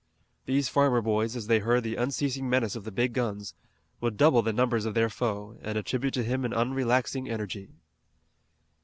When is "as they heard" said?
1.35-1.83